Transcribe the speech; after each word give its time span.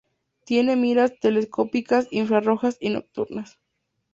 Tiene 0.45 0.75
miras 0.77 1.19
telescópicas 1.19 2.07
infrarrojas 2.09 2.75
y 2.79 2.89
nocturnas. 2.89 3.59